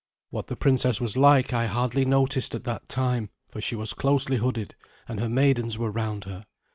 [0.31, 4.37] What the princess was like I hardly noticed at that time, for she was closely
[4.37, 4.73] hooded,
[5.07, 6.43] and her maidens were round her.